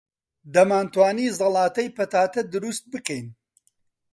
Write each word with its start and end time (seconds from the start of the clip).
دەمانتوانی 0.53 1.33
زەڵاتەی 1.37 1.93
پەتاتە 1.97 2.41
دروست 2.53 2.83
بکەین. 2.91 3.27